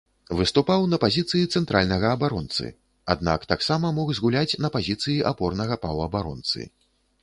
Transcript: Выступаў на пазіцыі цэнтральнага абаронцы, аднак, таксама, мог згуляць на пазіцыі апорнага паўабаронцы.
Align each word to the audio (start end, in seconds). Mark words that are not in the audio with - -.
Выступаў 0.37 0.87
на 0.93 0.97
пазіцыі 1.03 1.49
цэнтральнага 1.59 2.07
абаронцы, 2.17 2.71
аднак, 3.17 3.47
таксама, 3.55 3.95
мог 4.01 4.07
згуляць 4.17 4.59
на 4.67 4.77
пазіцыі 4.79 5.23
апорнага 5.35 5.83
паўабаронцы. 5.87 6.71